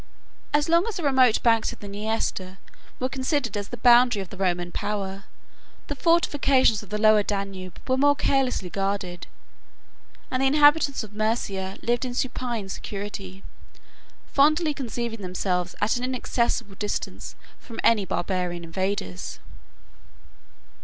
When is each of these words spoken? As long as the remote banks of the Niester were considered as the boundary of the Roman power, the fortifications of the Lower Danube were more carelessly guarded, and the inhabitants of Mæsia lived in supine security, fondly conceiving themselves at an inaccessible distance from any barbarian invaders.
As 0.51 0.67
long 0.67 0.87
as 0.87 0.95
the 0.97 1.03
remote 1.03 1.43
banks 1.43 1.71
of 1.71 1.77
the 1.79 1.87
Niester 1.87 2.57
were 2.99 3.07
considered 3.07 3.55
as 3.55 3.67
the 3.67 3.77
boundary 3.77 4.19
of 4.19 4.29
the 4.31 4.35
Roman 4.35 4.71
power, 4.71 5.25
the 5.89 5.95
fortifications 5.95 6.81
of 6.81 6.89
the 6.89 6.97
Lower 6.97 7.21
Danube 7.21 7.79
were 7.87 7.97
more 7.99 8.15
carelessly 8.15 8.71
guarded, 8.71 9.27
and 10.31 10.41
the 10.41 10.47
inhabitants 10.47 11.03
of 11.03 11.11
Mæsia 11.11 11.79
lived 11.83 12.03
in 12.03 12.15
supine 12.15 12.67
security, 12.67 13.43
fondly 14.25 14.73
conceiving 14.73 15.21
themselves 15.21 15.75
at 15.81 15.97
an 15.97 16.03
inaccessible 16.03 16.73
distance 16.73 17.35
from 17.59 17.79
any 17.83 18.03
barbarian 18.03 18.63
invaders. 18.63 19.37